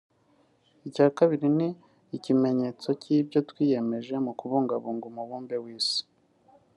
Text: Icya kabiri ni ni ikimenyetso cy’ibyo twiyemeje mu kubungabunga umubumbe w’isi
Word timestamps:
Icya 0.87 1.07
kabiri 1.17 1.47
ni 1.49 1.53
ni 1.57 1.69
ikimenyetso 2.17 2.87
cy’ibyo 3.01 3.39
twiyemeje 3.49 4.13
mu 4.25 4.31
kubungabunga 4.39 5.03
umubumbe 5.11 5.55
w’isi 5.63 6.01